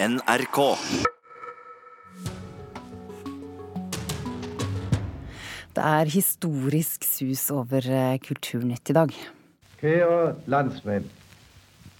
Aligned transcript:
NRK. 0.00 0.58
Det 5.74 5.84
er 5.84 6.04
historisk 6.04 7.04
sus 7.04 7.50
over 7.50 7.82
eh, 7.82 8.18
Kulturnytt 8.22 8.90
i 8.90 8.92
dag. 8.94 9.10
Kære 9.80 10.36
landsmenn. 10.46 11.10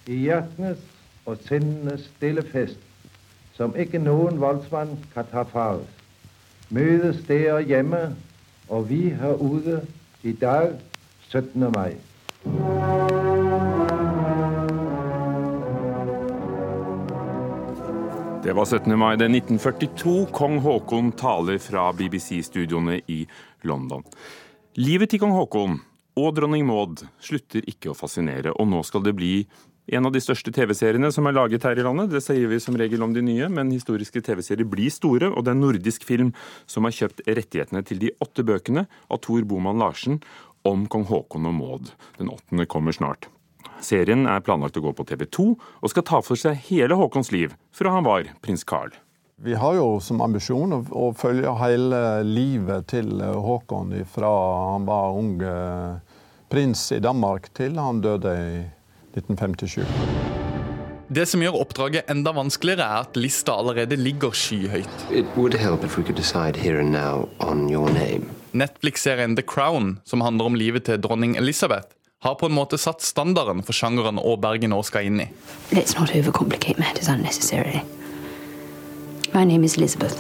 I 0.07 0.15
hjertenes 0.15 0.79
og 1.27 1.43
sinnenes 1.49 2.07
stille 2.15 2.47
fest, 2.47 2.79
som 3.59 3.75
ikke 3.75 3.99
noen 3.99 4.39
voldsmann 4.39 4.95
kan 5.15 5.27
ta 5.33 5.43
fra 5.51 5.73
oss, 5.80 5.91
møtes 6.71 7.25
dere 7.27 7.65
hjemme 7.67 8.12
og 8.69 8.93
vi 8.93 9.09
her 9.11 9.43
ute 9.43 9.83
i 10.23 10.39
dag, 10.39 10.79
17. 11.33 11.67
mai. 11.75 11.99
Det 18.49 18.55
var 18.55 18.65
17. 18.65 18.99
mai 18.99 19.17
det 19.17 19.27
1942. 19.29 20.27
Kong 20.32 20.54
Haakon 20.64 21.11
taler 21.13 21.59
fra 21.61 21.91
BBC-studioene 21.93 22.95
i 23.07 23.27
London. 23.68 24.00
Livet 24.81 25.13
til 25.13 25.21
kong 25.21 25.35
Haakon 25.36 25.75
og 26.17 26.31
dronning 26.39 26.64
Maud 26.64 27.03
slutter 27.21 27.69
ikke 27.69 27.93
å 27.93 27.99
fascinere, 27.99 28.55
og 28.57 28.71
nå 28.72 28.81
skal 28.89 29.05
det 29.05 29.13
bli 29.21 29.43
en 29.93 30.08
av 30.08 30.17
de 30.17 30.25
største 30.25 30.49
TV-seriene 30.57 31.13
som 31.13 31.29
er 31.29 31.36
laget 31.36 31.69
her 31.69 31.77
i 31.77 31.85
landet. 31.85 32.08
Det 32.08 32.25
sier 32.25 32.48
vi 32.48 32.56
som 32.64 32.81
regel 32.81 33.05
om 33.05 33.12
de 33.12 33.27
nye, 33.28 33.53
men 33.53 33.69
historiske 33.77 34.25
TV-serier 34.25 34.64
blir 34.64 34.97
store, 34.97 35.28
og 35.28 35.44
det 35.44 35.53
er 35.53 35.61
nordisk 35.61 36.08
film 36.08 36.33
som 36.64 36.89
har 36.89 36.97
kjøpt 37.03 37.27
rettighetene 37.28 37.84
til 37.84 38.00
de 38.00 38.17
åtte 38.25 38.48
bøkene 38.48 38.89
av 39.12 39.27
Tor 39.28 39.44
Boman 39.44 39.84
Larsen 39.84 40.22
om 40.64 40.89
kong 40.89 41.05
Haakon 41.12 41.53
og 41.53 41.61
Maud. 41.61 41.92
Den 42.17 42.33
åttende 42.33 42.64
kommer 42.64 42.97
snart. 42.97 43.28
Serien 43.80 44.27
er 44.27 44.42
planlagt 44.44 44.78
å 44.78 44.83
gå 44.84 44.92
på 44.94 45.06
TV 45.08 45.27
2, 45.27 45.48
og 45.83 45.92
skal 45.92 46.06
ta 46.06 46.22
for 46.25 46.39
seg 46.39 46.58
hele 46.69 46.98
Haakons 46.98 47.33
liv 47.34 47.55
fra 47.75 47.92
han 47.94 48.06
var 48.06 48.30
prins 48.44 48.66
Carl. 48.66 48.94
Vi 49.39 49.55
har 49.55 49.77
jo 49.78 50.00
som 50.03 50.19
ambisjon 50.25 50.75
å, 50.75 51.05
følge 51.14 51.53
hele 51.61 52.00
livet 52.27 52.88
til 52.91 53.20
Haakon 53.22 53.94
fra 54.10 54.33
han 54.72 54.88
var 54.88 55.14
ung 55.14 55.36
eh, 55.46 56.16
prins 56.50 56.88
i 56.96 56.98
Danmark 56.98 57.46
til 57.55 57.78
han 57.78 58.02
døde 58.02 58.34
i 58.34 58.56
1957. 59.14 59.84
Det 61.08 61.24
som 61.24 61.40
gjør 61.40 61.61
oppdraget 61.62 62.11
enda 62.12 62.34
vanskeligere, 62.36 62.84
er 62.84 63.06
at 63.06 63.16
lista 63.16 63.55
allerede 63.56 63.96
ligger 63.96 64.34
skyhøyt. 64.36 65.06
It 65.08 65.30
would 65.38 65.55
help 65.56 65.86
if 65.86 65.96
we 65.96 66.02
could 66.05 66.18
decide 66.18 66.58
here 66.58 66.83
and 66.83 66.92
now 66.92 67.28
on 67.40 67.68
your 67.70 67.88
name. 67.94 68.28
Netflix-serien 68.52 69.36
The 69.38 69.42
Crown, 69.46 70.00
som 70.05 70.20
handler 70.20 70.50
om 70.50 70.58
livet 70.58 70.84
til 70.84 71.00
dronning 71.00 71.38
Elizabeth, 71.40 71.94
har 72.20 72.34
på 72.34 72.47
en 72.47 72.52
måte 72.52 72.78
satt 72.78 73.02
standarden 73.02 73.62
for 73.62 73.77
sjangeren 73.77 74.19
Aaberge 74.19 74.70
nå 74.70 74.80
skal 74.86 75.06
inn 75.06 75.20
i. 75.22 75.28
Let's 75.70 75.94
not 75.98 76.11
overcomplicate 76.14 76.80
matters 76.80 77.08
unnecessarily. 77.08 77.84
My 79.34 79.44
name 79.44 79.64
is 79.64 79.77
Elizabeth. 79.77 80.16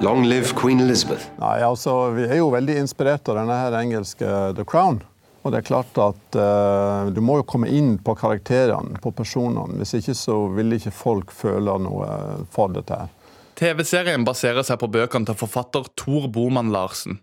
Long 0.00 0.24
live 0.24 0.54
Queen 0.54 0.80
Elizabeth. 0.80 1.26
Nei, 1.40 1.60
altså, 1.64 2.10
Vi 2.10 2.24
er 2.28 2.40
jo 2.40 2.50
veldig 2.52 2.78
inspirert 2.78 3.28
av 3.28 3.40
denne 3.40 3.56
her 3.56 3.76
engelske 3.80 4.32
The 4.56 4.64
Crown. 4.64 5.02
Og 5.42 5.52
det 5.52 5.60
er 5.60 5.66
klart 5.68 5.98
at 6.02 6.36
uh, 6.36 7.12
Du 7.14 7.20
må 7.22 7.38
jo 7.40 7.46
komme 7.46 7.68
inn 7.70 7.96
på 8.02 8.16
karakterene, 8.18 8.98
på 9.02 9.12
personene. 9.14 9.78
Hvis 9.80 9.94
ikke 10.00 10.16
så 10.18 10.38
vil 10.56 10.76
ikke 10.76 10.92
folk 10.94 11.32
føle 11.32 11.76
noe 11.80 12.08
for 12.52 12.72
dette. 12.72 12.96
her. 12.96 13.12
TV-serien 13.56 14.24
baserer 14.24 14.66
seg 14.66 14.80
på 14.82 14.90
bøkene 14.92 15.28
til 15.28 15.38
forfatter 15.38 15.88
Tor 15.96 16.28
Boman 16.28 16.72
Larsen. 16.74 17.20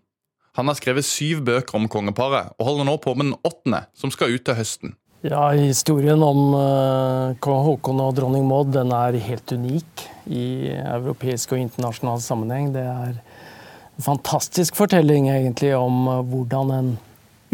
Han 0.54 0.70
har 0.70 0.78
skrevet 0.78 1.06
syv 1.08 1.42
bøker 1.48 1.80
om 1.80 1.88
kongeparet, 1.90 2.52
og 2.60 2.68
holder 2.68 2.86
nå 2.86 3.00
på 3.02 3.16
med 3.18 3.32
den 3.32 3.40
åttende, 3.42 3.86
som 3.98 4.12
skal 4.14 4.36
ut 4.36 4.44
til 4.46 4.58
høsten. 4.60 4.94
Ja, 5.24 5.48
Historien 5.56 6.20
om 6.22 6.52
uh, 6.52 7.34
kong 7.42 7.62
Haakon 7.64 8.02
og 8.04 8.12
dronning 8.18 8.44
Maud 8.46 8.74
den 8.76 8.92
er 8.94 9.16
helt 9.24 9.54
unik 9.56 10.04
i 10.28 10.74
europeisk 10.76 11.56
og 11.56 11.62
internasjonal 11.64 12.20
sammenheng. 12.22 12.74
Det 12.76 12.84
er 12.84 13.16
en 13.16 14.04
fantastisk 14.04 14.76
fortelling 14.76 15.30
egentlig 15.32 15.72
om 15.78 16.10
uh, 16.12 16.20
hvordan 16.28 16.74
en 16.76 16.92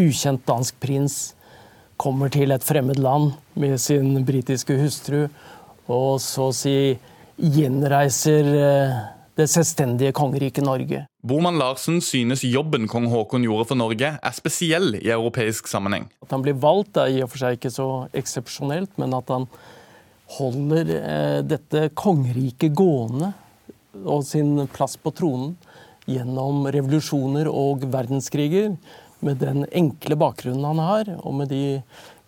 ukjent 0.02 0.42
dansk 0.50 0.76
prins 0.82 1.20
kommer 2.00 2.32
til 2.32 2.52
et 2.52 2.66
fremmed 2.66 2.98
land 3.00 3.32
med 3.54 3.78
sin 3.80 4.18
britiske 4.26 4.76
hustru, 4.80 5.28
og 5.86 6.18
så 6.20 6.50
å 6.50 6.56
si 6.56 6.74
gjenreiser 7.38 8.50
uh, 8.50 9.00
det 9.38 9.46
selvstendige 9.50 10.12
kongeriket 10.16 10.64
Norge. 10.66 11.04
Boman 11.22 11.58
Larsen 11.60 12.00
synes 12.04 12.44
jobben 12.44 12.88
kong 12.90 13.08
Haakon 13.12 13.44
gjorde 13.46 13.68
for 13.70 13.78
Norge, 13.78 14.14
er 14.16 14.36
spesiell 14.36 14.96
i 14.98 15.12
europeisk 15.12 15.68
sammenheng. 15.70 16.08
At 16.24 16.32
han 16.34 16.44
blir 16.44 16.58
valgt 16.60 16.98
er 17.00 17.12
i 17.12 17.20
og 17.24 17.30
for 17.32 17.42
seg 17.44 17.58
ikke 17.58 17.72
så 17.74 17.88
eksepsjonelt, 18.16 18.96
men 19.00 19.14
at 19.16 19.30
han 19.32 19.46
holder 20.38 20.94
eh, 20.96 21.38
dette 21.46 21.88
kongeriket 21.98 22.74
gående 22.78 23.32
og 24.04 24.24
sin 24.26 24.54
plass 24.70 24.96
på 25.00 25.12
tronen 25.16 25.56
gjennom 26.10 26.66
revolusjoner 26.70 27.50
og 27.50 27.86
verdenskriger, 27.90 28.74
med 29.20 29.36
den 29.42 29.66
enkle 29.76 30.16
bakgrunnen 30.16 30.64
han 30.64 30.78
har, 30.80 31.10
og 31.20 31.34
med 31.42 31.50
de 31.52 31.82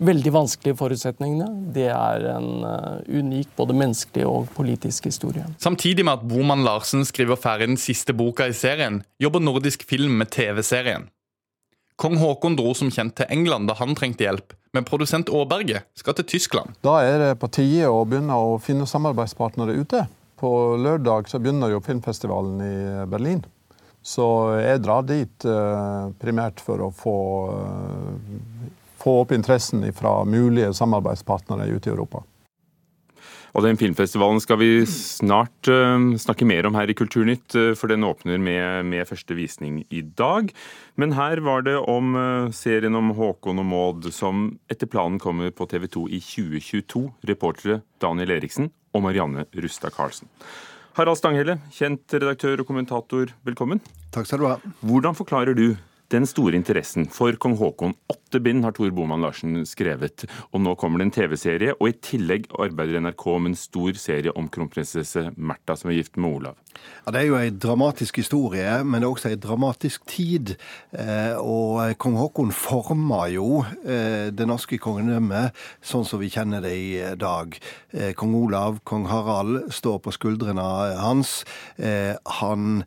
veldig 0.04 0.32
vanskelige 0.34 0.78
forutsetningene, 0.78 1.48
det 1.74 1.88
er 1.94 2.26
en 2.34 2.50
uh, 2.66 3.00
unik 3.08 3.54
både 3.58 3.76
menneskelig 3.78 4.26
og 4.28 4.50
politisk 4.56 5.08
historie. 5.10 5.46
Samtidig 5.62 6.04
med 6.06 6.20
at 6.20 6.28
Boman 6.28 6.64
Larsen 6.66 7.06
skriver 7.08 7.40
ferdig 7.40 7.70
den 7.72 7.80
siste 7.80 8.14
boka 8.16 8.48
i 8.50 8.56
serien, 8.56 9.02
jobber 9.22 9.44
Nordisk 9.44 9.86
Film 9.88 10.18
med 10.20 10.32
TV-serien. 10.34 11.08
Kong 12.02 12.16
Haakon 12.18 12.56
dro 12.58 12.72
som 12.74 12.90
kjent 12.90 13.14
til 13.20 13.28
England 13.30 13.68
da 13.70 13.76
han 13.78 13.94
trengte 13.94 14.26
hjelp, 14.26 14.56
men 14.74 14.86
produsent 14.88 15.30
Aaberge 15.30 15.84
skal 15.98 16.16
til 16.18 16.26
Tyskland. 16.34 16.74
Da 16.82 16.98
er 17.04 17.18
det 17.20 17.32
på 17.42 17.50
tide 17.52 17.90
å 17.92 18.02
begynne 18.08 18.34
å 18.34 18.56
finne 18.62 18.88
samarbeidspartnere 18.90 19.76
ute. 19.78 20.06
På 20.40 20.74
lørdag 20.80 21.28
så 21.30 21.38
begynner 21.38 21.70
jo 21.70 21.82
filmfestivalen 21.84 22.62
i 22.66 22.76
Berlin. 23.10 23.44
Så 24.02 24.24
jeg 24.58 24.82
drar 24.82 25.04
dit 25.06 25.46
uh, 25.46 26.10
primært 26.18 26.58
for 26.64 26.82
å 26.82 26.90
få, 26.90 27.16
uh, 27.54 28.72
få 29.02 29.22
opp 29.22 29.32
interessen 29.34 29.84
fra 29.96 30.22
mulige 30.24 30.72
samarbeidspartnere 30.76 31.70
ute 31.72 31.90
i 31.90 31.94
Europa. 31.94 32.22
Og 33.52 33.66
Den 33.66 33.76
filmfestivalen 33.76 34.40
skal 34.40 34.56
vi 34.62 34.70
snart 34.88 35.68
uh, 35.68 36.14
snakke 36.16 36.46
mer 36.48 36.64
om 36.64 36.76
her 36.78 36.88
i 36.88 36.96
Kulturnytt, 36.96 37.52
for 37.76 37.92
den 37.92 38.06
åpner 38.08 38.40
med, 38.40 38.86
med, 38.88 39.04
første 39.10 39.36
visning 39.36 39.82
i 39.92 40.00
dag. 40.00 40.48
Men 40.96 41.12
her 41.18 41.42
var 41.44 41.66
det 41.66 41.76
om 41.76 42.16
serien 42.56 42.96
om 42.96 43.12
Håkon 43.18 43.60
og 43.60 43.68
Maud, 43.68 44.08
som 44.14 44.54
etter 44.72 44.88
planen 44.88 45.20
kommer 45.20 45.52
på 45.52 45.68
TV 45.68 45.84
2 45.84 46.06
i 46.08 46.22
2022. 46.24 47.04
Reportere 47.28 47.82
Daniel 48.00 48.38
Eriksen 48.38 48.72
og 48.96 49.04
Marianne 49.04 49.44
Rustad 49.52 49.92
Karlsen. 49.92 50.32
Harald 50.96 51.20
Stanghelle, 51.20 51.58
kjent 51.72 52.12
redaktør 52.12 52.60
og 52.60 52.68
kommentator, 52.68 53.30
velkommen. 53.44 53.84
Takk 54.12 54.28
skal 54.28 54.42
du 54.42 54.48
ha. 54.48 54.58
Hvordan 54.84 55.16
forklarer 55.16 55.56
du 55.56 55.70
den 56.12 56.26
store 56.28 56.58
interessen 56.58 57.06
for 57.12 57.36
kong 57.40 57.56
Haakon. 57.60 57.94
Åtte 58.32 58.40
bind 58.40 58.64
har 58.64 58.72
Tor 58.72 58.88
Boman 58.96 59.20
Larsen 59.20 59.58
skrevet, 59.68 60.22
og 60.56 60.62
nå 60.64 60.72
kommer 60.80 61.02
det 61.02 61.04
en 61.04 61.10
TV-serie. 61.12 61.74
Og 61.76 61.90
i 61.90 61.96
tillegg 62.00 62.46
arbeider 62.64 63.02
NRK 63.04 63.26
om 63.28 63.50
en 63.50 63.56
stor 63.60 63.98
serie 64.00 64.32
om 64.32 64.46
kronprinsesse 64.48 65.26
Märtha, 65.36 65.76
som 65.76 65.92
er 65.92 65.98
gift 65.98 66.16
med 66.16 66.38
Olav. 66.38 66.56
Ja, 67.04 67.12
Det 67.12 67.20
er 67.20 67.26
jo 67.26 67.36
en 67.36 67.58
dramatisk 67.58 68.16
historie, 68.22 68.78
men 68.84 69.02
det 69.02 69.06
er 69.06 69.12
også 69.12 69.32
en 69.34 69.44
dramatisk 69.44 70.06
tid. 70.08 70.54
Eh, 70.96 71.36
og 71.36 71.92
kong 72.00 72.16
Haakon 72.16 72.54
forma 72.56 73.26
jo 73.28 73.66
eh, 73.84 74.32
det 74.32 74.48
norske 74.48 74.80
kongedømmet 74.80 75.52
sånn 75.84 76.08
som 76.08 76.24
vi 76.24 76.32
kjenner 76.32 76.64
det 76.64 76.72
i 76.72 77.04
dag. 77.20 77.52
Eh, 77.92 78.14
kong 78.16 78.32
Olav, 78.40 78.80
kong 78.88 79.10
Harald 79.12 79.68
står 79.68 80.00
på 80.00 80.16
skuldrene 80.16 80.64
hans. 81.02 81.42
Han 82.40 82.84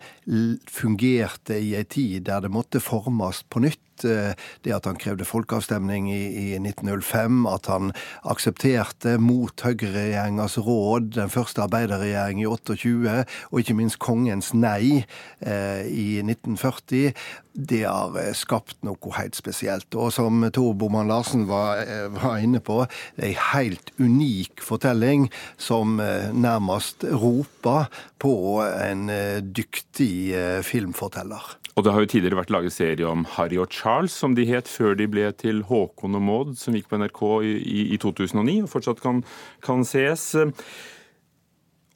fungerte 0.66 1.60
i 1.62 1.76
ei 1.78 1.86
tid 1.86 2.26
der 2.32 2.42
det 2.42 2.50
måtte 2.50 2.82
formes 2.82 3.44
på 3.46 3.62
nytt. 3.62 3.85
Eh, 4.04 4.34
det 4.66 4.74
at 4.76 4.86
han 4.90 5.00
krevde 5.00 5.28
folkeavstemning 5.28 6.10
i, 6.12 6.24
i 6.28 6.48
1905, 6.60 7.46
at 7.48 7.70
han 7.72 7.94
aksepterte 8.28 9.16
mot 9.22 9.62
høyreregjeringas 9.62 10.58
råd 10.66 11.14
den 11.20 11.32
første 11.32 11.64
arbeiderregjering 11.66 12.42
i 12.42 12.50
28, 12.50 13.24
og 13.52 13.62
ikke 13.62 13.78
minst 13.78 14.00
kongens 14.04 14.52
nei 14.58 15.06
eh, 15.40 15.86
i 15.88 16.08
1940, 16.24 17.16
det 17.56 17.84
har 17.88 18.16
eh, 18.20 18.32
skapt 18.36 18.78
noe 18.86 19.16
helt 19.18 19.38
spesielt. 19.38 19.88
Og 19.96 20.12
som 20.16 20.44
Tor 20.56 20.74
Boman 20.78 21.12
Larsen 21.12 21.48
var, 21.50 21.84
eh, 21.86 22.08
var, 22.14 22.40
inne 22.44 22.62
på, 22.64 22.84
det 23.16 23.32
ei 23.32 23.36
helt 23.54 23.94
unik 24.00 24.64
fortelling 24.66 25.30
som 25.62 25.98
nærmest 25.98 27.06
roper 27.08 27.88
på 28.22 28.36
en 28.66 29.08
dyktig 29.56 30.34
filmforteller. 30.66 31.56
Og 31.76 31.84
det 31.84 31.92
har 31.92 32.04
jo 32.06 32.08
tidligere 32.08 32.40
vært 32.40 32.52
laget 32.56 32.72
serie 32.72 33.08
om 33.08 33.26
Harry 33.36 33.58
og 33.60 33.68
Charles, 33.68 33.85
som 34.10 34.36
de 34.36 34.46
het 34.50 34.68
før 34.68 34.96
de 34.98 35.08
ble 35.08 35.30
til 35.38 35.64
Håkon 35.68 36.18
og 36.18 36.24
Maud, 36.26 36.54
som 36.58 36.74
gikk 36.74 36.90
på 36.90 36.98
NRK 36.98 37.22
i, 37.46 37.82
i 37.94 37.98
2009 38.02 38.64
og 38.66 38.72
fortsatt 38.72 39.02
kan, 39.04 39.24
kan 39.62 39.86
ses. 39.86 40.34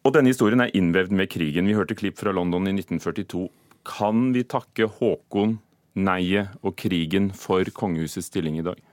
Og 0.05 0.13
denne 0.15 0.31
historien 0.31 0.61
er 0.61 0.75
innvevd 0.77 1.11
med 1.11 1.29
krigen. 1.29 1.67
Vi 1.67 1.77
hørte 1.77 1.97
klipp 1.97 2.19
fra 2.21 2.33
London 2.35 2.69
i 2.69 2.75
1942. 2.77 3.47
Kan 3.89 4.29
vi 4.35 4.45
takke 4.45 4.89
Håkon, 4.99 5.57
neiet 5.99 6.53
og 6.63 6.77
krigen 6.79 7.31
for 7.35 7.65
kongehusets 7.75 8.29
stilling 8.29 8.61
i 8.61 8.65
dag? 8.69 8.88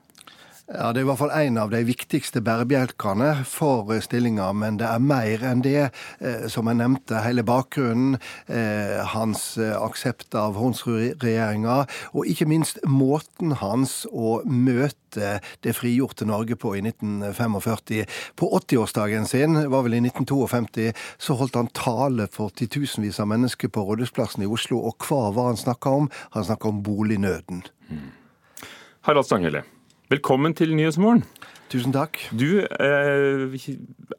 Ja, 0.66 0.92
Det 0.92 0.98
er 0.98 1.04
i 1.04 1.06
hvert 1.06 1.20
fall 1.20 1.30
en 1.30 1.58
av 1.62 1.70
de 1.70 1.78
viktigste 1.86 2.40
bærebjelkene 2.42 3.44
for 3.46 3.92
stillinga, 4.02 4.48
men 4.50 4.80
det 4.80 4.88
er 4.90 4.98
mer 4.98 5.44
enn 5.46 5.60
det. 5.62 5.92
Eh, 6.18 6.48
som 6.50 6.66
jeg 6.66 6.80
nevnte, 6.80 7.20
hele 7.22 7.44
bakgrunnen, 7.46 8.16
eh, 8.50 8.98
hans 9.12 9.58
eh, 9.62 9.76
aksept 9.78 10.34
av 10.34 10.58
Hornsrud-regjeringa, 10.58 11.76
og 12.18 12.26
ikke 12.26 12.48
minst 12.50 12.80
måten 12.82 13.54
hans 13.60 14.08
å 14.10 14.40
møte 14.42 15.38
det 15.62 15.76
frigjorte 15.78 16.26
Norge 16.26 16.58
på 16.58 16.74
i 16.74 16.82
1945. 16.82 18.10
På 18.34 18.50
80-årsdagen 18.58 19.30
sin, 19.30 19.54
var 19.70 19.86
vel 19.86 19.94
i 19.94 20.02
1952, 20.02 20.90
så 21.22 21.38
holdt 21.38 21.54
han 21.54 21.70
tale 21.78 22.26
for 22.26 22.50
titusenvis 22.50 23.22
av 23.22 23.30
mennesker 23.30 23.70
på 23.70 23.86
Rådhusplassen 23.86 24.42
i 24.42 24.50
Oslo, 24.50 24.82
og 24.82 24.98
hva 25.06 25.30
var 25.30 25.52
han 25.52 25.62
snakka 25.62 25.94
om? 26.02 26.10
Han 26.34 26.50
snakka 26.50 26.74
om 26.74 26.82
bolignøden. 26.82 27.62
Mm. 27.86 28.10
Harald 29.06 29.30
Stanghelle. 29.30 29.62
Velkommen 30.06 30.52
til 30.54 30.70
Nyhetsmorgen. 30.78 31.24
Tusen 31.66 31.90
takk. 31.90 32.20
Du 32.30 32.60
eh, 32.62 33.56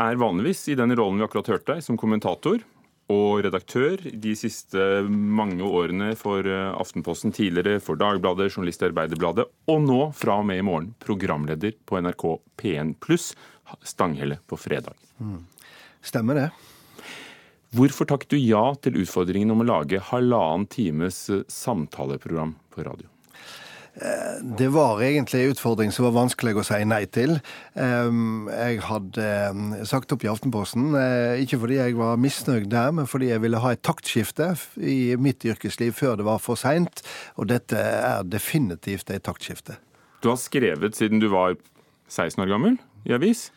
er 0.04 0.18
vanligvis 0.20 0.66
i 0.68 0.76
den 0.76 0.92
rollen 1.00 1.22
vi 1.22 1.24
akkurat 1.24 1.48
hørte 1.54 1.78
deg, 1.78 1.86
som 1.86 1.96
kommentator 2.00 2.60
og 3.08 3.46
redaktør 3.46 4.04
de 4.04 4.34
siste 4.36 4.84
mange 5.08 5.64
årene 5.64 6.12
for 6.20 6.44
eh, 6.44 6.76
Aftenposten, 6.76 7.32
tidligere 7.32 7.80
for 7.80 7.96
Dagbladet, 7.96 8.50
journalist 8.52 8.84
i 8.84 8.90
Arbeiderbladet, 8.90 9.48
og 9.72 9.82
nå 9.86 10.02
fra 10.12 10.42
og 10.42 10.50
med 10.52 10.60
i 10.60 10.68
morgen 10.68 10.92
programleder 11.00 11.80
på 11.88 12.04
NRK 12.04 12.28
P1 12.60 12.98
pluss, 13.00 13.32
Stanghelle 13.88 14.42
på 14.44 14.60
fredag. 14.60 14.92
Mm. 15.24 15.46
Stemmer 16.04 16.42
det. 16.42 16.50
Hvorfor 17.80 18.12
takket 18.12 18.36
du 18.36 18.42
ja 18.44 18.74
til 18.84 19.00
utfordringen 19.06 19.56
om 19.56 19.64
å 19.64 19.72
lage 19.72 20.04
halvannen 20.12 20.68
times 20.68 21.30
eh, 21.32 21.48
samtaleprogram 21.48 22.58
på 22.76 22.84
radio? 22.92 23.08
Det 24.58 24.68
var 24.70 25.00
egentlig 25.02 25.40
en 25.42 25.54
utfordring 25.56 25.92
som 25.94 26.06
var 26.06 26.14
vanskelig 26.14 26.54
å 26.60 26.66
si 26.68 26.78
nei 26.86 27.02
til. 27.10 27.40
Jeg 27.74 28.82
hadde 28.86 29.30
sagt 29.90 30.14
opp 30.14 30.26
i 30.26 30.30
Aftenposten, 30.30 30.92
eh, 31.00 31.42
ikke 31.42 31.58
fordi 31.64 31.80
jeg 31.80 31.98
var 31.98 32.20
misnøyd 32.22 32.70
der, 32.70 32.92
men 32.94 33.10
fordi 33.10 33.32
jeg 33.32 33.42
ville 33.42 33.62
ha 33.64 33.74
et 33.74 33.82
taktskifte 33.82 34.52
i 34.78 35.16
mitt 35.18 35.46
yrkesliv 35.50 35.98
før 35.98 36.20
det 36.20 36.28
var 36.30 36.44
for 36.44 36.60
seint. 36.60 37.02
Og 37.42 37.50
dette 37.50 37.78
er 37.78 38.28
definitivt 38.30 39.10
et 39.10 39.26
taktskifte. 39.26 39.80
Du 40.22 40.30
har 40.30 40.38
skrevet 40.42 40.98
siden 40.98 41.22
du 41.22 41.30
var 41.34 41.58
16 42.08 42.44
år 42.44 42.54
gammel 42.54 42.78
i 43.08 43.18
avis. 43.18 43.50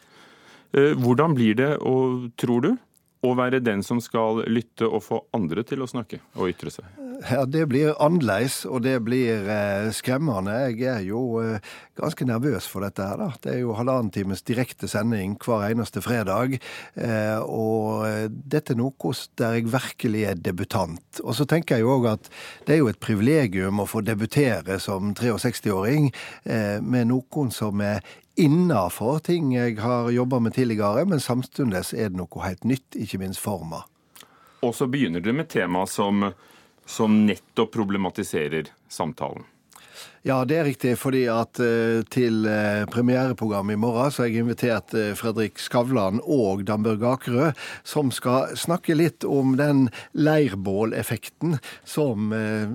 Eh, 0.73 0.95
hvordan 0.97 1.35
blir 1.37 1.57
det, 1.59 1.75
og 1.85 2.31
tror 2.41 2.65
du, 2.65 2.73
å 3.21 3.35
være 3.37 3.61
den 3.61 3.83
som 3.85 4.01
skal 4.01 4.45
lytte 4.49 4.89
og 4.89 5.03
få 5.05 5.25
andre 5.37 5.65
til 5.69 5.85
å 5.85 5.89
snakke 5.91 6.23
og 6.39 6.49
ytre 6.53 6.73
seg? 6.73 6.87
Ja, 7.29 7.45
Det 7.45 7.67
blir 7.69 7.93
annerledes, 8.01 8.65
og 8.65 8.81
det 8.83 8.95
blir 9.05 9.45
eh, 9.45 9.91
skremmende. 9.93 10.55
Jeg 10.73 10.87
er 10.89 11.03
jo 11.05 11.41
eh, 11.43 11.61
ganske 11.99 12.25
nervøs 12.25 12.65
for 12.71 12.81
dette 12.81 13.05
her. 13.05 13.19
da. 13.21 13.29
Det 13.43 13.53
er 13.53 13.59
jo 13.61 13.75
halvannen 13.77 14.09
times 14.11 14.41
direkte 14.43 14.89
sending 14.89 15.37
hver 15.45 15.67
eneste 15.69 16.01
fredag. 16.01 16.57
Eh, 16.97 17.39
og 17.45 18.07
dette 18.31 18.73
er 18.73 18.81
noe 18.81 19.13
der 19.37 19.59
jeg 19.59 19.69
virkelig 19.69 20.25
er 20.31 20.41
debutant. 20.41 21.21
Og 21.21 21.37
så 21.37 21.45
tenker 21.45 21.77
jeg 21.77 21.85
jo 21.85 21.99
òg 21.99 22.09
at 22.15 22.33
det 22.65 22.75
er 22.79 22.81
jo 22.81 22.89
et 22.89 23.01
privilegium 23.05 23.85
å 23.85 23.89
få 23.91 24.01
debutere 24.01 24.81
som 24.81 25.13
63-åring 25.13 26.09
med 26.81 27.11
noen 27.11 27.51
som 27.53 27.81
er 27.85 28.01
innafor 28.41 29.19
ting 29.27 29.53
jeg 29.55 29.77
har 29.81 30.11
jobba 30.11 30.39
med 30.41 30.55
tidligere, 30.57 31.05
men 31.05 31.21
samtidig 31.21 31.83
er 31.93 32.09
det 32.13 32.21
noe 32.21 32.45
helt 32.47 32.65
nytt, 32.65 32.97
ikke 32.97 33.21
minst 33.21 33.43
forma. 33.43 33.83
Og 34.65 34.75
så 34.77 34.89
begynner 34.89 35.21
det 35.25 35.35
med 35.37 35.49
tema 35.53 35.87
som, 35.89 36.31
som 36.87 37.27
nettopp 37.27 37.73
problematiserer 37.73 38.67
samtalen. 38.89 39.43
Ja, 40.21 40.43
det 40.45 40.57
er 40.61 40.67
riktig. 40.69 40.99
fordi 41.01 41.23
at 41.33 41.57
uh, 41.65 42.03
til 42.13 42.45
uh, 42.45 42.85
premiereprogrammet 42.93 43.73
i 43.73 43.81
morgen 43.81 44.11
så 44.13 44.21
har 44.23 44.29
jeg 44.29 44.43
invitert 44.43 44.93
uh, 44.93 45.15
Fredrik 45.17 45.57
Skavlan 45.57 46.21
og 46.21 46.67
Dambjørg 46.69 47.07
Akerø, 47.09 47.47
som 47.89 48.11
skal 48.13 48.53
snakke 48.53 48.93
litt 48.99 49.25
om 49.25 49.55
den 49.57 49.87
leirbåleffekten 50.13 51.57
som 51.89 52.35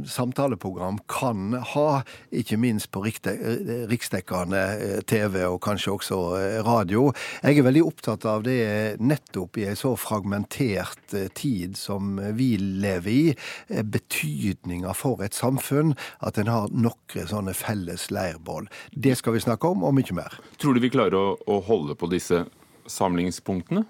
samtaleprogram 0.09 0.97
kan 1.11 1.53
ha, 1.73 2.01
ikke 2.33 2.57
minst 2.57 2.89
på 2.89 3.03
riksdekkende 3.05 4.63
TV 5.05 5.43
og 5.45 5.59
kanskje 5.65 5.93
også 5.93 6.19
radio. 6.65 7.11
Jeg 7.43 7.59
er 7.59 7.67
veldig 7.67 7.85
opptatt 7.85 8.25
av 8.25 8.45
det 8.47 8.97
nettopp 8.97 9.59
i 9.61 9.67
en 9.69 9.77
så 9.79 9.93
fragmentert 9.99 11.13
tid 11.37 11.77
som 11.77 12.17
vi 12.37 12.55
lever 12.57 13.11
i. 13.11 13.23
Betydninga 13.69 14.95
for 14.97 15.21
et 15.25 15.37
samfunn 15.37 15.93
at 16.25 16.41
en 16.41 16.51
har 16.51 16.73
noen 16.73 17.29
sånne 17.35 17.55
felles 17.57 18.09
leirbål. 18.15 18.69
Det 18.91 19.15
skal 19.19 19.37
vi 19.37 19.45
snakke 19.45 19.71
om, 19.75 19.85
og 19.85 19.95
mye 19.97 20.17
mer. 20.17 20.39
Tror 20.61 20.75
du 20.75 20.83
vi 20.83 20.93
klarer 20.93 21.17
å, 21.19 21.33
å 21.37 21.61
holde 21.67 21.97
på 21.99 22.09
disse 22.11 22.45
samlingspunktene? 22.91 23.85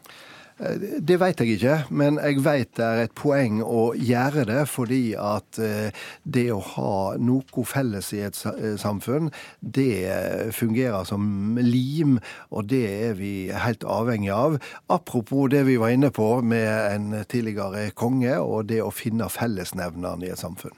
Eh, 0.56 0.83
det 1.03 1.18
vet 1.19 1.42
jeg 1.42 1.57
ikke, 1.57 1.75
men 1.92 2.15
jeg 2.21 2.39
vet 2.45 2.69
det 2.80 2.86
er 2.86 3.01
et 3.03 3.15
poeng 3.18 3.59
å 3.63 3.89
gjøre 4.00 4.45
det. 4.47 4.62
Fordi 4.71 5.01
at 5.19 5.59
eh, 5.59 6.06
det 6.24 6.47
å 6.56 6.62
ha 6.75 6.95
noe 7.19 7.65
felles 7.68 8.13
i 8.15 8.21
et 8.27 8.39
eh, 8.53 8.77
samfunn, 8.80 9.31
det 9.59 10.51
fungerer 10.56 11.03
som 11.07 11.59
lim, 11.59 12.19
og 12.51 12.71
det 12.71 12.86
er 13.09 13.19
vi 13.19 13.33
helt 13.51 13.83
avhengig 13.83 14.31
av. 14.31 14.57
Apropos 14.88 15.50
det 15.51 15.65
vi 15.68 15.77
var 15.81 15.95
inne 15.95 16.12
på 16.15 16.39
med 16.41 16.71
en 16.94 17.21
tidligere 17.27 17.89
konge, 17.91 18.39
og 18.39 18.71
det 18.71 18.81
å 18.83 18.94
finne 18.95 19.30
fellesnevneren 19.31 20.24
i 20.24 20.31
et 20.31 20.41
samfunn. 20.41 20.75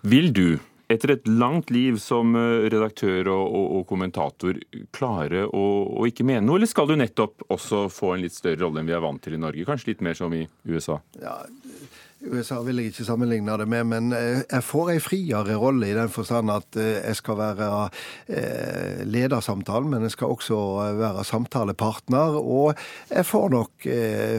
Vil 0.00 0.32
du 0.32 0.56
etter 0.90 1.14
et 1.14 1.28
langt 1.28 1.70
liv 1.70 1.98
som 2.02 2.34
eh, 2.36 2.66
redaktør 2.72 3.30
og, 3.30 3.44
og, 3.46 3.66
og 3.78 3.86
kommentator 3.90 4.58
klare 4.94 5.46
å, 5.46 5.64
å, 6.00 6.06
ikke 6.10 6.26
mene 6.26 6.42
noe, 6.46 6.58
eller 6.58 6.70
skal 6.70 6.90
du 6.90 6.96
nettopp 6.98 7.46
også 7.50 7.84
få 7.92 8.14
en 8.16 8.24
litt 8.24 8.36
større 8.36 8.64
rolle 8.64 8.82
enn 8.82 8.90
vi 8.90 8.96
er 8.96 9.04
vant 9.04 9.22
til 9.22 9.36
i 9.38 9.40
Norge? 9.40 9.66
Kanskje 9.68 9.92
litt 9.92 10.04
mer 10.04 10.18
som 10.18 10.34
i 10.34 10.42
USA? 10.68 10.98
Ja, 11.22 11.38
USA 12.20 12.58
vil 12.66 12.82
jeg 12.82 12.90
ikke 12.90 13.04
sammenligne 13.08 13.54
det 13.56 13.66
med, 13.70 13.86
men 13.88 14.12
eh, 14.12 14.42
jeg 14.44 14.64
får 14.66 14.90
ei 14.92 14.98
friere 15.00 15.56
rolle 15.56 15.88
i 15.88 15.96
den 15.96 16.10
forstand 16.12 16.52
at 16.52 16.76
eh, 16.76 16.98
jeg 16.98 17.16
skal 17.16 17.38
være 17.38 17.68
eh, 18.28 19.00
ledersamtalen, 19.08 19.88
men 19.94 20.04
jeg 20.04 20.12
skal 20.12 20.34
også 20.34 20.58
være 20.98 21.24
samtalepartner. 21.24 22.36
Og 22.40 22.76
jeg 23.08 23.26
får 23.26 23.48
nok 23.54 23.88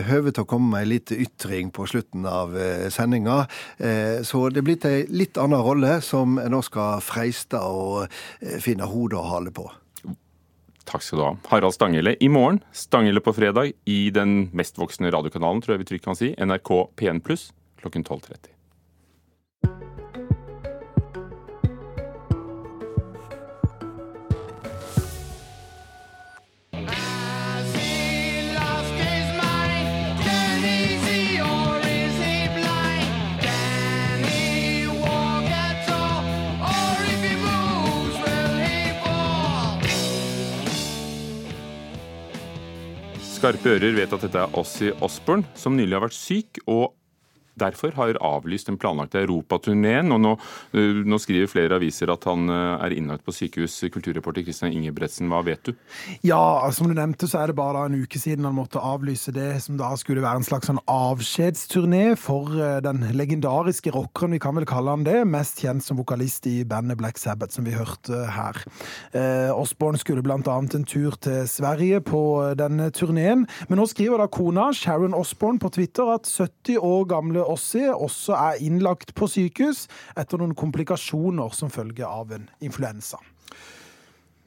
høve 0.07 0.31
til 0.31 0.43
å 0.43 0.49
komme 0.49 0.75
med 0.75 0.83
ei 0.85 0.91
lita 0.93 1.17
ytring 1.17 1.71
på 1.73 1.87
slutten 1.89 2.27
av 2.29 2.53
sendinga. 2.93 3.43
Så 4.27 4.41
det 4.53 4.61
er 4.61 4.65
blitt 4.65 4.85
ei 4.87 5.05
litt 5.09 5.39
annen 5.41 5.61
rolle 5.63 5.97
som 6.05 6.37
jeg 6.41 6.51
nå 6.53 6.61
skal 6.65 7.01
freiste 7.03 7.59
å 7.59 8.03
finne 8.61 8.89
hode 8.89 9.17
og 9.17 9.29
hale 9.31 9.53
på. 9.55 9.65
Takk 10.89 11.05
skal 11.05 11.21
du 11.21 11.25
ha. 11.25 11.31
Harald 11.53 11.75
Stanghelle 11.77 12.15
i 12.21 12.29
morgen, 12.31 12.61
Stanghelle 12.75 13.23
på 13.23 13.33
fredag, 13.37 13.73
i 13.89 14.01
den 14.13 14.51
mest 14.57 14.77
voksende 14.81 15.13
radiokanalen, 15.13 15.63
tror 15.63 15.75
jeg 15.75 15.83
vi 15.85 15.89
trygt 15.93 16.07
kan 16.09 16.19
si, 16.19 16.33
NRK 16.37 16.71
P1 16.99 17.23
pluss 17.25 17.49
klokken 17.81 18.05
12.30. 18.05 18.57
Skarpe 43.41 43.71
ører 43.73 43.95
vet 43.97 44.11
at 44.13 44.21
dette 44.21 44.37
er 44.37 44.51
Ossie 44.53 44.91
Osborne, 45.01 45.47
som 45.57 45.73
nylig 45.73 45.95
har 45.97 46.03
vært 46.03 46.13
syk 46.13 46.59
og 46.69 46.91
derfor 47.59 47.95
har 47.97 48.19
avlyst 48.21 48.69
den 48.69 48.77
planlagte 48.81 49.21
europaturneen. 49.21 50.11
Og 50.11 50.21
nå, 50.23 50.35
eh, 50.73 51.01
nå, 51.05 51.19
skriver 51.21 51.49
flere 51.51 51.77
aviser 51.79 52.11
at 52.13 52.25
han 52.29 52.49
eh, 52.49 52.85
er 52.85 52.95
innlagt 52.95 53.25
på 53.25 53.35
sykehus. 53.35 53.79
Kulturreporter 53.91 54.45
Kristian 54.45 54.73
Ingebretsen, 54.73 55.29
hva 55.31 55.41
vet 55.45 55.69
du? 55.69 55.73
Ja, 56.25 56.69
som 56.71 56.89
du 56.89 56.95
nevnte, 56.97 57.29
så 57.29 57.41
er 57.41 57.51
det 57.51 57.57
bare 57.59 57.85
en 57.87 57.99
uke 58.01 58.19
siden 58.21 58.47
han 58.47 58.57
måtte 58.57 58.81
avlyse 58.81 59.33
det 59.35 59.61
som 59.63 59.77
da 59.79 59.91
skulle 59.99 60.23
være 60.23 60.41
en 60.41 60.47
slags 60.47 60.69
sånn 60.69 60.81
avskjedsturné 60.89 62.15
for 62.19 62.55
eh, 62.57 62.79
den 62.83 63.03
legendariske 63.17 63.93
rockeren, 63.95 64.35
vi 64.35 64.41
kan 64.41 64.57
vel 64.57 64.67
kalle 64.69 64.95
han 64.95 65.05
det, 65.07 65.19
mest 65.27 65.61
kjent 65.61 65.83
som 65.85 65.99
vokalist 65.99 66.47
i 66.49 66.61
bandet 66.67 66.99
Black 67.01 67.19
Sabbath, 67.21 67.55
som 67.55 67.67
vi 67.67 67.75
hørte 67.75 68.25
her. 68.31 68.61
Eh, 69.17 69.51
Osborne 69.51 69.99
skulle 69.99 70.23
annet 70.31 70.75
en 70.75 70.85
tur 70.87 71.15
til 71.21 71.47
Sverige 71.49 72.01
på 72.05 72.21
denne 72.57 72.89
turneen, 72.95 73.45
men 73.69 73.79
nå 73.79 73.85
skriver 73.89 74.21
da 74.21 74.29
kona 74.31 74.69
Sharon 74.75 75.15
Osborne 75.17 75.59
på 75.61 75.71
Twitter 75.73 76.09
at 76.13 76.29
70 76.29 76.79
år 76.81 77.05
gamle 77.11 77.40
Ossi 77.47 77.87
også 77.89 78.37
er 78.37 78.61
innlagt 78.63 79.15
på 79.17 79.29
sykehus 79.31 79.87
etter 80.17 80.41
noen 80.41 80.55
komplikasjoner 80.57 81.53
som 81.55 81.73
følge 81.73 82.07
av 82.07 82.33
en 82.35 82.49
influensa. 82.63 83.19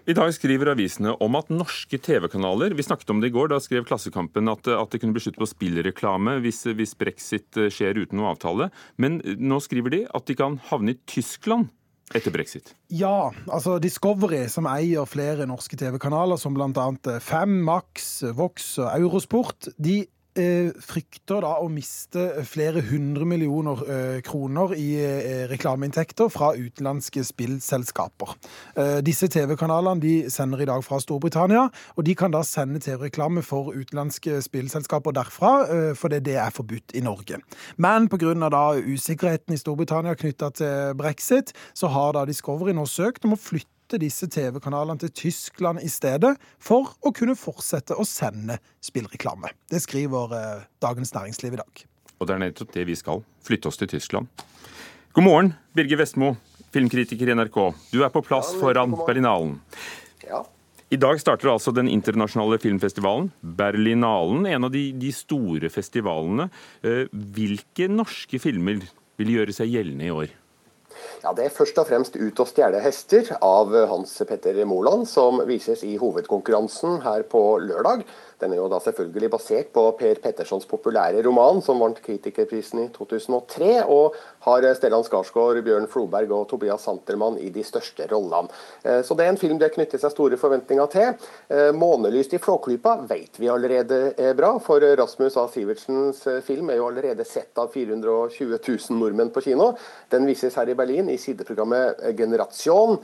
I 0.04 0.12
dag 0.12 0.34
skriver 0.36 0.68
avisene 0.68 1.14
om 1.24 1.36
at 1.38 1.48
norske 1.48 1.96
TV-kanaler 1.96 2.74
Vi 2.76 2.84
snakket 2.84 3.08
om 3.14 3.22
det 3.22 3.30
i 3.30 3.32
går. 3.32 3.48
Da 3.54 3.60
skrev 3.62 3.86
Klassekampen 3.88 4.50
at, 4.52 4.68
at 4.68 4.92
det 4.92 5.00
kunne 5.00 5.16
bli 5.16 5.22
slutt 5.24 5.38
på 5.40 5.48
spillreklame 5.48 6.36
hvis, 6.44 6.60
hvis, 6.76 6.92
brexit 7.00 7.56
skjer 7.72 8.02
uten 8.02 8.20
noe 8.20 8.34
avtale. 8.34 8.68
Men 9.00 9.22
nå 9.24 9.62
skriver 9.64 9.94
de 9.94 10.02
at 10.12 10.28
de 10.28 10.36
kan 10.36 10.58
havne 10.68 10.92
i 10.92 11.00
Tyskland 11.08 11.72
etter 12.12 12.34
brexit? 12.34 12.74
Ja, 12.92 13.32
altså 13.48 13.78
Discovery, 13.80 14.44
som 14.52 14.68
eier 14.68 15.08
flere 15.08 15.46
norske 15.48 15.78
TV-kanaler, 15.80 16.36
som 16.36 16.52
bl.a. 16.52 16.90
Fem, 17.24 17.56
Max, 17.64 18.18
Vox 18.36 18.74
og 18.82 18.90
Eurosport, 18.92 19.70
de 19.80 20.02
eh, 20.04 20.10
frykter 20.34 21.44
da 21.44 21.54
å 21.62 21.68
miste 21.70 22.44
flere 22.48 22.82
hundre 22.88 23.26
millioner 23.28 23.82
eh, 23.86 24.20
kroner 24.26 24.74
i 24.76 24.88
eh, 24.98 25.44
reklameinntekter 25.50 26.30
fra 26.32 26.52
utenlandske 26.58 27.22
spillselskaper. 27.26 28.34
Eh, 28.76 28.98
disse 29.06 29.28
TV-kanalene 29.30 30.02
de 30.02 30.14
sender 30.32 30.64
i 30.64 30.68
dag 30.68 30.84
fra 30.86 30.98
Storbritannia, 31.02 31.68
og 31.96 32.06
de 32.06 32.16
kan 32.18 32.34
da 32.34 32.42
sende 32.46 32.82
TV-reklame 32.82 33.44
for 33.46 33.74
utenlandske 33.74 34.40
spillselskaper 34.44 35.14
derfra, 35.16 35.52
eh, 35.68 35.92
fordi 35.98 36.22
det 36.30 36.38
er 36.40 36.54
forbudt 36.54 36.94
i 36.94 37.04
Norge. 37.04 37.40
Men 37.76 38.08
pga. 38.08 38.34
usikkerheten 38.84 39.54
i 39.54 39.60
Storbritannia 39.60 40.14
knytta 40.14 40.50
til 40.50 40.94
brexit, 40.98 41.52
så 41.74 41.88
har 41.88 42.12
da 42.12 42.24
Discovery 42.24 42.72
nå 42.72 42.86
søkt 42.86 43.24
om 43.24 43.34
å 43.34 43.40
flytte 43.40 43.73
disse 43.92 44.26
TV-kanalene 44.30 44.98
til 45.00 45.12
Tyskland 45.14 45.82
i 45.84 45.90
stedet, 45.92 46.34
for 46.58 46.94
å 47.04 47.12
kunne 47.14 47.36
fortsette 47.38 47.96
å 47.96 48.06
sende 48.08 48.58
spillreklame. 48.84 49.52
Det 49.70 49.82
skriver 49.84 50.34
eh, 50.38 50.64
Dagens 50.82 51.14
Næringsliv 51.14 51.56
i 51.56 51.60
dag. 51.60 51.84
Og 52.18 52.28
det 52.28 52.34
er 52.34 52.42
nettopp 52.46 52.72
det 52.74 52.86
vi 52.88 52.96
skal. 52.98 53.22
Flytte 53.44 53.68
oss 53.68 53.80
til 53.80 53.90
Tyskland. 53.90 54.28
God 55.14 55.26
morgen, 55.26 55.52
Birger 55.76 56.00
Vestmo, 56.00 56.34
filmkritiker 56.74 57.30
i 57.30 57.36
NRK. 57.38 57.58
Du 57.92 58.00
er 58.02 58.10
på 58.10 58.22
plass 58.24 58.54
foran 58.58 58.96
Berlinalen. 59.04 59.58
Ja. 60.26 60.42
I 60.94 60.98
dag 61.00 61.18
starter 61.18 61.50
altså 61.50 61.72
den 61.74 61.88
internasjonale 61.90 62.58
filmfestivalen, 62.62 63.30
Berlinalen, 63.40 64.46
en 64.46 64.66
av 64.68 64.72
de, 64.74 64.88
de 64.94 65.10
store 65.14 65.70
festivalene. 65.72 66.48
Eh, 66.86 67.06
Hvilke 67.10 67.88
norske 67.90 68.38
filmer 68.42 68.82
vil 69.18 69.32
gjøre 69.36 69.54
seg 69.56 69.72
gjeldende 69.72 70.08
i 70.08 70.14
år? 70.14 70.34
Ja, 71.24 71.32
Det 71.32 71.46
er 71.46 71.54
først 71.56 71.78
og 71.80 71.86
fremst 71.88 72.16
'Ut 72.20 72.40
og 72.40 72.48
stjele 72.50 72.80
hester' 72.84 73.30
av 73.40 73.70
Hans 73.88 74.22
Petter 74.28 74.58
Moland, 74.68 75.06
som 75.08 75.40
vises 75.48 75.82
i 75.82 75.96
hovedkonkurransen 75.96 77.00
her 77.00 77.22
på 77.22 77.40
lørdag. 77.64 78.04
Den 78.40 78.52
er 78.52 78.60
jo 78.60 78.68
da 78.72 78.80
selvfølgelig 78.82 79.30
basert 79.30 79.70
på 79.74 79.84
Per 79.98 80.20
Pettersons 80.22 80.66
populære 80.70 81.22
roman, 81.26 81.62
som 81.62 81.80
vant 81.82 82.00
Kritikerprisen 82.04 82.84
i 82.84 82.88
2003, 82.94 83.84
og 83.90 84.16
har 84.46 84.66
Stellan 84.76 85.04
Skarsgård, 85.06 85.60
Bjørn 85.64 85.86
Floberg 85.90 86.32
og 86.34 86.48
Tobias 86.50 86.84
Santermann 86.84 87.38
i 87.40 87.50
de 87.54 87.64
største 87.64 88.08
rollene. 88.10 88.50
Eh, 88.82 89.00
så 89.06 89.16
det 89.16 89.26
er 89.26 89.34
en 89.34 89.40
film 89.40 89.60
det 89.60 89.72
knytter 89.74 90.00
seg 90.02 90.12
store 90.12 90.38
forventninger 90.40 90.90
til. 90.92 91.28
Eh, 91.48 91.70
'Månelyst 91.74 92.34
i 92.34 92.42
Flåklypa' 92.42 92.96
vet 93.08 93.40
vi 93.40 93.50
allerede 93.50 94.14
er 94.18 94.34
bra, 94.34 94.58
for 94.58 94.80
Rasmus 94.80 95.36
A. 95.36 95.46
Sivertsens 95.48 96.26
eh, 96.26 96.40
film 96.40 96.70
er 96.70 96.80
jo 96.80 96.88
allerede 96.88 97.24
sett 97.24 97.58
av 97.58 97.72
420 97.72 98.58
000 98.58 98.98
nordmenn 98.98 99.32
på 99.32 99.44
kino. 99.44 99.72
Den 100.10 100.26
vises 100.26 100.54
her 100.54 100.68
i 100.68 100.74
Berlin 100.74 101.08
i 101.08 101.18
sideprogrammet 101.18 102.02
'Generation'. 102.14 102.98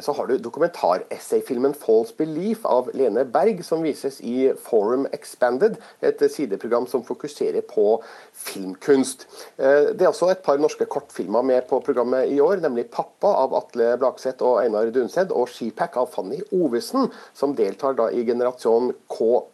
Så 0.00 0.12
har 0.12 0.26
du 0.26 0.38
dokumentaressayfilmen 0.38 1.74
'False 1.74 2.14
Belief' 2.16 2.64
av 2.64 2.90
Lene 2.94 3.24
Berg, 3.24 3.64
som 3.64 3.82
vises 3.82 4.20
i 4.20 4.52
Forum 4.74 5.06
Expanded, 5.14 5.78
et 6.02 6.22
sideprogram 6.32 6.88
som 6.90 7.04
fokuserer 7.06 7.62
på 7.68 8.00
filmkunst. 8.34 9.26
Det 9.58 10.02
er 10.02 10.10
også 10.10 10.32
et 10.32 10.42
par 10.42 10.58
norske 10.58 10.86
kortfilmer 10.90 11.44
med 11.46 11.68
på 11.70 11.78
programmet 11.84 12.32
i 12.32 12.40
år, 12.42 12.58
nemlig 12.64 12.88
'Pappa' 12.90 13.34
av 13.44 13.54
Atle 13.54 13.92
Blakseth 14.00 14.42
og 14.42 14.64
Einar 14.64 14.90
Dunseth, 14.90 15.30
og 15.30 15.48
'Skipack' 15.48 15.98
av 16.00 16.10
Fanny 16.10 16.40
Ovesen, 16.52 17.10
som 17.34 17.54
deltar 17.54 17.94
da 17.94 18.08
i 18.10 18.24
generasjon 18.26 18.92
K+. 19.08 19.44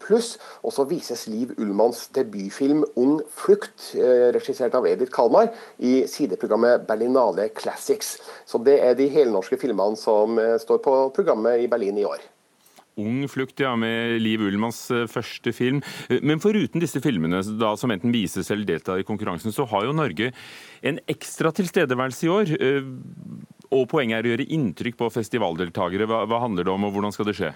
Og 0.64 0.72
så 0.72 0.88
vises 0.88 1.26
Liv 1.28 1.52
Ullmanns 1.58 2.08
debutfilm 2.16 2.84
'Ung 2.96 3.20
flukt', 3.28 3.92
regissert 4.32 4.74
av 4.74 4.86
Edith 4.86 5.12
Kalmar, 5.12 5.52
i 5.78 6.06
sideprogrammet 6.06 6.86
Berlinale 6.86 7.50
Classics. 7.54 8.16
Så 8.46 8.58
det 8.64 8.80
er 8.80 8.94
de 8.94 9.08
helnorske 9.08 9.60
filmene 9.60 9.96
som 9.96 10.40
står 10.58 10.78
på 10.78 11.00
programmet 11.12 11.60
i 11.60 11.66
Berlin 11.68 11.98
i 11.98 12.08
år. 12.08 12.20
Ung 13.00 13.24
flukt, 13.30 13.62
ja, 13.64 13.72
med 13.80 14.18
Liv 14.22 14.44
Ullmanns 14.44 14.82
første 15.10 15.54
film. 15.56 15.80
Men 16.22 16.42
foruten 16.42 16.82
disse 16.82 17.02
filmene 17.04 17.42
da, 17.60 17.72
som 17.80 17.92
enten 17.94 18.12
vises 18.14 18.50
eller 18.52 18.68
deltar 18.68 19.00
i 19.00 19.06
konkurransen, 19.08 19.54
så 19.54 19.66
har 19.70 19.86
jo 19.88 19.96
Norge 19.96 20.30
en 20.86 21.00
ekstra 21.10 21.52
tilstedeværelse 21.56 22.26
i 22.26 22.32
år. 22.34 22.54
Og 23.70 23.86
poenget 23.90 24.20
er 24.20 24.28
å 24.28 24.32
gjøre 24.34 24.48
inntrykk 24.56 25.00
på 25.00 25.10
festivaldeltakere. 25.14 26.08
Hva, 26.10 26.24
hva 26.28 26.44
handler 26.44 26.66
det 26.66 26.74
om, 26.74 26.88
og 26.88 26.96
hvordan 26.96 27.14
skal 27.14 27.30
det 27.30 27.38
skje? 27.38 27.52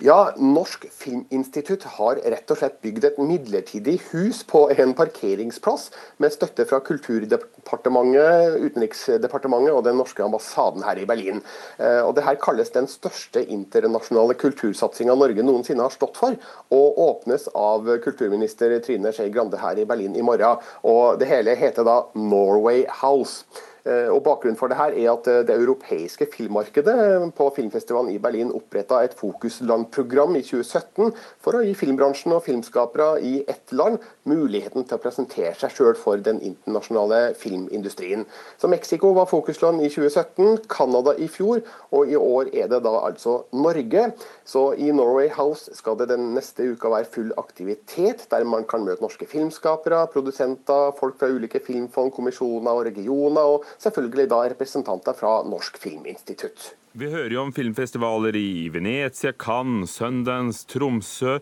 Ja, 0.00 0.30
Norsk 0.40 0.86
Filminstitutt 0.96 1.82
har 1.98 2.16
rett 2.32 2.48
og 2.48 2.56
slett 2.56 2.78
bygd 2.80 3.04
et 3.04 3.18
midlertidig 3.20 3.98
hus 4.14 4.38
på 4.48 4.62
en 4.72 4.94
parkeringsplass, 4.96 5.90
med 6.16 6.32
støtte 6.32 6.64
fra 6.70 6.78
Kulturdepartementet, 6.86 8.56
Utenriksdepartementet 8.64 9.74
og 9.76 9.84
den 9.84 10.00
norske 10.00 10.24
ambassaden 10.24 10.86
her 10.88 11.02
i 11.02 11.04
Berlin. 11.04 11.42
Og 11.76 12.14
det 12.16 12.24
her 12.24 12.40
kalles 12.40 12.72
den 12.72 12.88
største 12.88 13.44
internasjonale 13.44 14.38
kultursatsinga 14.40 15.18
Norge 15.20 15.44
noensinne 15.44 15.84
har 15.84 15.92
stått 15.92 16.16
for, 16.16 16.38
og 16.72 17.02
åpnes 17.04 17.50
av 17.52 17.84
kulturminister 18.00 18.78
Trine 18.80 19.12
Skei 19.12 19.28
Grande 19.34 19.60
her 19.60 19.76
i 19.76 19.84
Berlin 19.84 20.16
i 20.16 20.24
morgen. 20.24 20.64
Og 20.80 21.20
Det 21.20 21.28
hele 21.28 21.60
heter 21.60 21.84
da 21.84 22.06
Norway 22.16 22.86
House. 23.02 23.44
Og 23.86 24.20
Bakgrunnen 24.24 24.58
for 24.60 24.68
det 24.68 24.76
her 24.76 24.92
er 24.92 25.10
at 25.12 25.28
det 25.48 25.54
europeiske 25.56 26.26
filmmarkedet 26.32 27.32
på 27.36 27.46
filmfestivalen 27.56 28.12
i 28.12 28.20
Berlin 28.22 28.52
oppretta 28.52 29.00
et 29.04 29.14
fokuslandprogram 29.16 30.36
i 30.36 30.42
2017 30.44 31.14
for 31.40 31.56
å 31.56 31.62
gi 31.64 31.72
filmbransjen 31.78 32.34
og 32.36 32.44
filmskapere 32.44 33.14
i 33.24 33.40
ett 33.48 33.72
land 33.72 33.98
muligheten 34.28 34.84
til 34.84 34.98
å 34.98 35.02
presentere 35.02 35.54
seg 35.58 35.72
sjøl 35.74 35.96
for 35.98 36.20
den 36.24 36.40
internasjonale 36.44 37.34
filmindustrien. 37.38 38.26
Så 38.60 38.68
Mexico 38.70 39.12
var 39.16 39.30
fokusland 39.30 39.82
i 39.84 39.90
2017, 39.90 40.66
Canada 40.70 41.14
i 41.18 41.28
fjor, 41.30 41.62
og 41.94 42.10
i 42.10 42.18
år 42.18 42.52
er 42.52 42.70
det 42.70 42.82
da 42.84 42.94
altså 43.00 43.40
Norge. 43.56 44.10
Så 44.44 44.64
i 44.78 44.90
Norway 44.94 45.30
House 45.34 45.74
skal 45.76 45.98
det 46.00 46.10
den 46.12 46.30
neste 46.36 46.68
uka 46.74 46.92
være 46.92 47.10
full 47.10 47.32
aktivitet, 47.40 48.26
der 48.30 48.46
man 48.48 48.66
kan 48.68 48.84
møte 48.86 49.04
norske 49.04 49.28
filmskapere, 49.30 50.04
produsenter, 50.12 50.92
folk 50.98 51.18
fra 51.20 51.30
ulike 51.30 51.62
filmfond, 51.64 52.12
kommisjoner 52.16 52.70
og 52.70 52.86
regioner. 52.90 53.40
og 53.40 53.64
selvfølgelig 53.78 54.28
da 54.32 54.42
representanter 54.52 55.16
fra 55.16 55.40
Norsk 55.46 55.78
Filminstitutt. 55.82 56.72
Vi 56.98 57.06
hører 57.06 57.36
jo 57.36 57.44
om 57.44 57.52
filmfestivaler 57.54 58.34
i 58.34 58.66
Venezia, 58.74 59.30
Cannes, 59.38 59.92
Sundance, 60.00 60.64
Tromsø. 60.66 61.36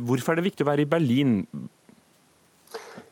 Hvorfor 0.00 0.32
er 0.32 0.40
det 0.40 0.46
viktig 0.46 0.64
å 0.64 0.70
være 0.70 0.86
i 0.86 0.88
Berlin? 0.88 1.34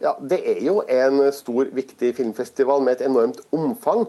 Ja, 0.00 0.12
Det 0.30 0.38
er 0.46 0.60
jo 0.62 0.76
en 0.86 1.32
stor, 1.34 1.66
viktig 1.74 2.12
filmfestival 2.14 2.84
med 2.86 2.92
et 3.00 3.06
enormt 3.08 3.40
omfang. 3.50 4.04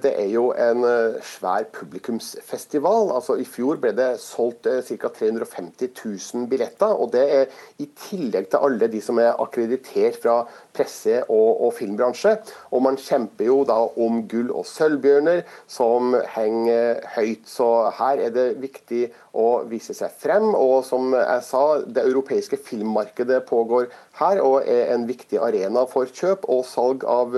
Det 0.00 0.08
er 0.08 0.30
jo 0.32 0.54
en 0.56 0.86
svær 1.20 1.66
publikumsfestival. 1.72 3.10
Altså 3.12 3.36
I 3.36 3.44
fjor 3.44 3.76
ble 3.76 3.92
det 3.92 4.06
solgt 4.22 4.64
ca. 4.64 5.10
350 5.18 5.90
000 6.32 6.46
billetter. 6.48 6.94
og 6.96 7.12
Det 7.12 7.24
er 7.34 7.44
i 7.78 7.90
tillegg 8.08 8.48
til 8.48 8.64
alle 8.64 8.88
de 8.88 9.02
som 9.04 9.18
er 9.20 9.36
akkreditert 9.36 10.16
fra 10.22 10.38
presse- 10.72 11.20
og, 11.28 11.60
og 11.66 11.74
filmbransje. 11.76 12.38
Og 12.72 12.82
Man 12.82 12.96
kjemper 12.96 13.44
jo 13.44 13.64
da 13.68 13.76
om 14.00 14.24
gull- 14.28 14.54
og 14.56 14.64
sølvbjørner 14.64 15.42
som 15.66 16.16
henger 16.38 17.04
høyt. 17.18 17.44
Så 17.44 17.90
her 18.00 18.16
er 18.16 18.30
det 18.32 18.48
viktig 18.62 19.10
å 19.34 19.60
vise 19.68 19.92
seg 19.92 20.08
frem. 20.24 20.54
Og 20.54 20.84
som 20.88 21.12
jeg 21.12 21.44
sa, 21.44 21.82
det 21.84 22.08
europeiske 22.08 22.56
filmmarkedet 22.56 23.44
pågår 23.44 23.92
her 24.18 24.40
og 24.40 24.64
er 24.64 24.94
en 24.94 25.04
viktig 25.04 25.17
arena 25.40 25.84
for 25.90 26.06
kjøp 26.06 26.46
og 26.48 26.64
salg 26.66 27.04
av, 27.08 27.34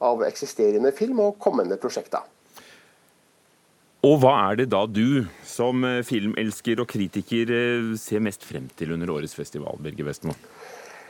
av 0.00 0.24
eksisterende 0.26 0.92
film 0.96 1.20
og 1.24 1.38
kommende 1.42 1.78
prosjekter. 1.80 2.24
Og 4.06 4.20
hva 4.22 4.34
er 4.52 4.60
det 4.60 4.68
da 4.70 4.84
du, 4.86 5.26
som 5.42 5.82
filmelsker 6.06 6.78
og 6.78 6.86
kritiker, 6.92 7.50
ser 7.98 8.22
mest 8.22 8.44
frem 8.46 8.68
til 8.78 8.92
under 8.94 9.10
årets 9.10 9.34
festival, 9.34 9.80
Birger 9.82 10.06
Vestmo? 10.06 10.36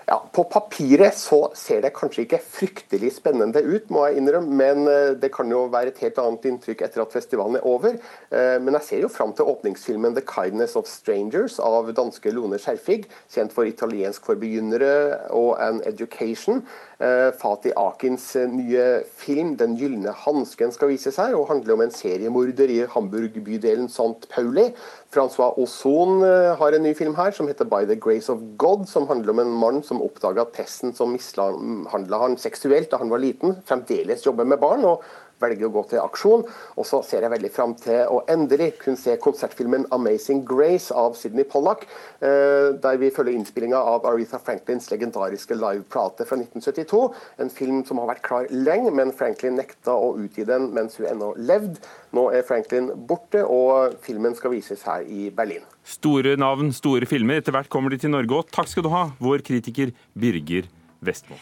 Ja, 0.07 0.23
På 0.33 0.45
papiret 0.45 1.17
så 1.19 1.49
ser 1.59 1.81
det 1.83 1.91
kanskje 1.97 2.23
ikke 2.23 2.39
fryktelig 2.39 3.09
spennende 3.17 3.59
ut, 3.59 3.89
må 3.91 4.05
jeg 4.07 4.21
innrømme. 4.21 4.55
Men 4.55 4.85
det 5.19 5.33
kan 5.35 5.51
jo 5.51 5.65
være 5.73 5.91
et 5.91 5.99
helt 6.05 6.21
annet 6.23 6.47
inntrykk 6.47 6.85
etter 6.87 7.03
at 7.03 7.15
festivalen 7.15 7.59
er 7.59 7.67
over. 7.67 7.97
Men 8.31 8.79
jeg 8.79 8.87
ser 8.87 9.03
jo 9.03 9.11
fram 9.11 9.33
til 9.35 9.51
åpningsfilmen 9.51 10.15
'The 10.15 10.23
Kindness 10.23 10.77
of 10.79 10.87
Strangers' 10.87 11.59
av 11.59 11.91
danske 11.91 12.31
Lone 12.31 12.59
Skjerfig, 12.59 13.09
kjent 13.35 13.53
for 13.53 13.67
'Italiensk 13.67 14.23
for 14.25 14.39
begynnere' 14.39 15.27
og 15.35 15.59
'An 15.59 15.83
Education'. 15.83 16.63
Fatih 16.97 17.75
Akins 17.77 18.35
nye 18.35 19.03
film 19.05 19.57
'Den 19.57 19.77
gylne 19.77 20.15
hansken' 20.25 20.73
skal 20.73 20.89
vises 20.89 21.17
her, 21.17 21.35
og 21.37 21.49
handler 21.49 21.75
om 21.75 21.83
en 21.85 21.91
seriemorder 21.91 22.73
i 22.73 22.87
Hamburg-bydelen 22.89 23.89
St. 23.89 24.29
Pauli. 24.33 24.73
Francois 25.13 25.53
Ozon 25.59 26.23
har 26.57 26.73
en 26.73 26.83
ny 26.83 26.95
film 26.97 27.15
her 27.15 27.31
som 27.31 27.47
heter 27.47 27.65
'By 27.65 27.85
the 27.85 28.01
Grace 28.01 28.33
of 28.33 28.39
God', 28.57 28.87
som 28.87 29.07
handler 29.07 29.33
om 29.33 29.39
en 29.39 29.53
mann 29.53 29.83
som 29.83 30.01
oppdaga 30.03 30.41
at 30.41 30.95
som 30.97 31.13
mishandla 31.13 32.19
han 32.19 32.37
seksuelt 32.37 32.91
da 32.91 32.97
han 32.97 33.11
var 33.11 33.19
liten, 33.19 33.57
fremdeles 33.67 34.25
jobber 34.27 34.45
med 34.45 34.59
barn. 34.59 34.85
og 34.85 35.03
velger 35.43 35.69
å 35.69 35.73
gå 35.75 35.83
til 35.91 36.03
aksjon. 36.03 36.45
Og 36.77 36.87
så 36.89 37.03
ser 37.07 37.25
jeg 37.25 37.33
veldig 37.33 37.51
fram 37.53 37.75
til 37.81 38.07
å 38.13 38.23
endelig 38.33 38.73
kunne 38.83 39.01
se 39.01 39.17
konsertfilmen 39.23 39.87
'Amazing 39.91 40.45
Grace' 40.45 40.95
av 40.95 41.17
Sydney 41.17 41.45
Pollack, 41.45 41.87
eh, 42.21 42.73
der 42.73 42.97
vi 42.97 43.11
følger 43.11 43.35
innspillinga 43.35 43.77
av 43.77 44.07
Aretha 44.07 44.39
Franklins 44.39 44.91
legendariske 44.91 45.55
liveplate 45.55 46.27
fra 46.27 46.37
1972. 46.37 47.15
En 47.39 47.51
film 47.51 47.85
som 47.85 47.99
har 47.99 48.09
vært 48.15 48.23
klar 48.23 48.47
lenge, 48.51 48.93
men 48.93 49.13
Franklin 49.13 49.57
nekta 49.57 49.93
å 49.93 50.17
utgi 50.17 50.45
den 50.45 50.73
mens 50.73 50.97
hun 50.97 51.07
ennå 51.07 51.35
levde. 51.37 51.79
Nå 52.13 52.33
er 52.33 52.43
Franklin 52.43 52.91
borte, 53.07 53.45
og 53.45 53.99
filmen 54.01 54.35
skal 54.35 54.51
vises 54.51 54.83
her 54.83 55.03
i 55.03 55.31
Berlin. 55.31 55.63
Store 55.85 56.37
navn, 56.37 56.73
store 56.73 57.07
filmer. 57.07 57.41
Etter 57.41 57.53
hvert 57.53 57.69
kommer 57.69 57.91
de 57.91 57.99
til 57.99 58.11
Norge 58.11 58.31
òg. 58.31 58.51
Takk 58.51 58.69
skal 58.69 58.83
du 58.83 58.89
ha, 58.89 59.11
vår 59.21 59.45
kritiker 59.47 59.93
Birger 60.19 60.71
Vestmo. 61.01 61.37